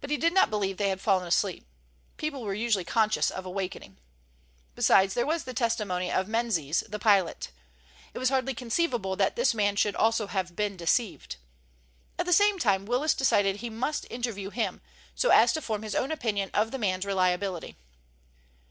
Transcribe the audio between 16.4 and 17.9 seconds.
of the man's reliability.